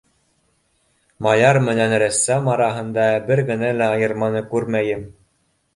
Маляр 1.25 1.59
менән 1.67 1.93
рәссам 2.05 2.49
араһында 2.57 3.07
бер 3.29 3.45
генә 3.53 3.71
лә 3.83 3.95
айырманы 3.99 4.47
күрмәйем. 4.55 5.11